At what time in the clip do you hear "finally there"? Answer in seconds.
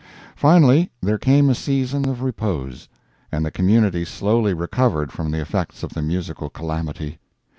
0.35-1.19